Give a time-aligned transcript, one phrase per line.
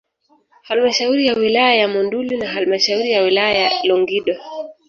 [0.61, 4.35] Halmashauri ya wilaya ya Monduli na halmashauri ya wilaya ya Longido